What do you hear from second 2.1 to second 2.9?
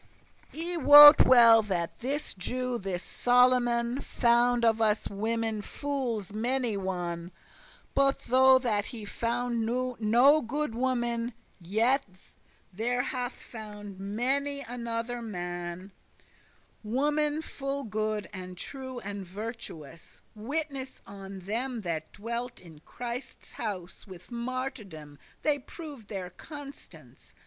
Jew,